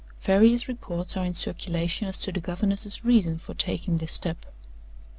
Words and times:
"Various 0.21 0.67
reports 0.67 1.15
are 1.15 1.23
in 1.23 1.35
circulation 1.35 2.07
as 2.07 2.17
to 2.23 2.31
the 2.31 2.39
governess's 2.39 3.05
reason 3.05 3.37
for 3.37 3.53
taking 3.53 3.97
this 3.97 4.13
step. 4.13 4.47